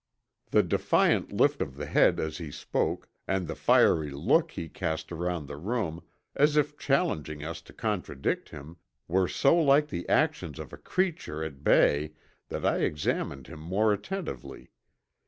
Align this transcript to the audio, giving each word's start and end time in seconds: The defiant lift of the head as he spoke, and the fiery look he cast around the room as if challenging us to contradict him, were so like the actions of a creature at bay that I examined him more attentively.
The 0.49 0.63
defiant 0.63 1.31
lift 1.31 1.61
of 1.61 1.75
the 1.75 1.85
head 1.85 2.19
as 2.19 2.39
he 2.39 2.49
spoke, 2.49 3.07
and 3.27 3.45
the 3.47 3.53
fiery 3.53 4.09
look 4.09 4.49
he 4.49 4.67
cast 4.67 5.11
around 5.11 5.45
the 5.45 5.57
room 5.57 6.01
as 6.35 6.57
if 6.57 6.75
challenging 6.75 7.43
us 7.43 7.61
to 7.61 7.71
contradict 7.71 8.49
him, 8.49 8.77
were 9.07 9.27
so 9.27 9.55
like 9.55 9.89
the 9.89 10.09
actions 10.09 10.57
of 10.57 10.73
a 10.73 10.77
creature 10.77 11.43
at 11.43 11.63
bay 11.63 12.13
that 12.49 12.65
I 12.65 12.79
examined 12.79 13.45
him 13.45 13.59
more 13.59 13.93
attentively. 13.93 14.71